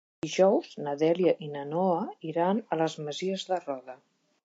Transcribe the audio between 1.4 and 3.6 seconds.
i na Noa iran a les Masies